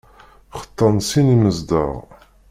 [0.61, 1.93] Xeṭṭan sin imezdaɣ.